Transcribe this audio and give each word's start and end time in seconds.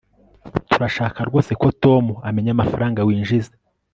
turashaka 0.71 1.19
rwose 1.29 1.51
ko 1.61 1.67
tom 1.83 2.03
amenya 2.27 2.51
amafaranga 2.53 3.05
winjiza 3.07 3.53